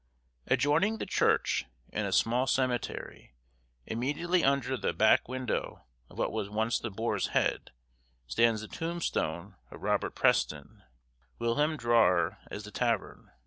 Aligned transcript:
Adjoining 0.47 0.97
the 0.97 1.05
church, 1.05 1.67
in 1.89 2.07
a 2.07 2.11
small 2.11 2.47
cemetery, 2.47 3.35
immediately 3.85 4.43
under 4.43 4.75
the 4.75 4.93
back 4.93 5.27
window 5.27 5.85
of 6.09 6.17
what 6.17 6.31
was 6.31 6.49
once 6.49 6.79
the 6.79 6.89
Boar's 6.89 7.27
Head, 7.37 7.69
stands 8.25 8.61
the 8.61 8.67
tombstone 8.67 9.57
of 9.69 9.83
Robert 9.83 10.15
Preston, 10.15 10.81
whilom 11.37 11.77
drawer 11.77 12.39
at 12.49 12.63
the 12.63 12.71
tavern. 12.71 13.29